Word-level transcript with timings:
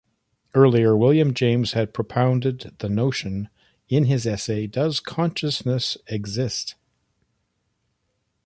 Earlier, 0.55 0.97
William 0.97 1.31
James 1.31 1.73
had 1.73 1.93
propounded 1.93 2.75
the 2.79 2.89
notion 2.89 3.49
in 3.87 4.05
his 4.05 4.25
essay 4.25 4.65
Does 4.65 4.99
Consciousness 4.99 5.95
Exist? 6.07 6.73